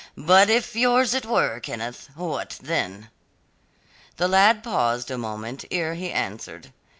[0.17, 3.11] But if yours it were, Kenneth, what then?"
[4.17, 6.73] The lad paused a moment ere he answered.